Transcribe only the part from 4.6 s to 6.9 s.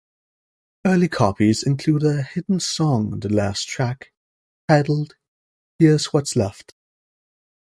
titled Here's What's Left.